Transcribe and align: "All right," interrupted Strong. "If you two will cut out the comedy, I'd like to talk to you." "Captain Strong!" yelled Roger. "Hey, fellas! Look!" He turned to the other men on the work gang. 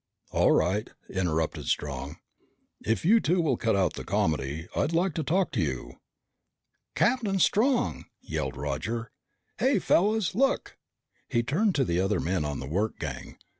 "All 0.31 0.51
right," 0.51 0.89
interrupted 1.11 1.67
Strong. 1.67 2.17
"If 2.83 3.05
you 3.05 3.19
two 3.19 3.39
will 3.39 3.55
cut 3.55 3.75
out 3.75 3.93
the 3.93 4.03
comedy, 4.03 4.67
I'd 4.75 4.93
like 4.93 5.13
to 5.13 5.23
talk 5.23 5.51
to 5.51 5.61
you." 5.61 5.99
"Captain 6.95 7.37
Strong!" 7.37 8.05
yelled 8.19 8.57
Roger. 8.57 9.11
"Hey, 9.59 9.77
fellas! 9.77 10.33
Look!" 10.33 10.75
He 11.29 11.43
turned 11.43 11.75
to 11.75 11.85
the 11.85 11.99
other 11.99 12.19
men 12.19 12.43
on 12.45 12.59
the 12.59 12.65
work 12.65 12.97
gang. 12.97 13.37